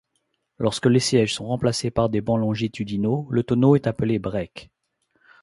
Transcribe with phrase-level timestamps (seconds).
[0.57, 4.71] Lorsque les sièges sont remplacés par des bancs longitudinaux, le tonneau est appelé break.